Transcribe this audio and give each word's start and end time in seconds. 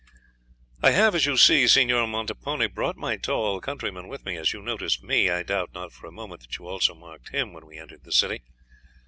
"I 0.81 0.93
have, 0.93 1.13
as 1.13 1.27
you 1.27 1.37
see, 1.37 1.67
Signor 1.67 2.07
Montepone, 2.07 2.73
brought 2.73 2.95
my 2.97 3.17
tall 3.17 3.61
countryman 3.61 4.07
with 4.07 4.25
me; 4.25 4.35
as 4.35 4.51
you 4.51 4.59
noticed 4.63 5.03
me, 5.03 5.29
I 5.29 5.43
doubt 5.43 5.75
not 5.75 5.93
for 5.93 6.07
a 6.07 6.11
moment 6.11 6.41
that 6.41 6.57
you 6.57 6.67
also 6.67 6.95
marked 6.95 7.29
him 7.29 7.53
when 7.53 7.67
we 7.67 7.77
entered 7.77 8.03
the 8.03 8.11
city. 8.11 8.41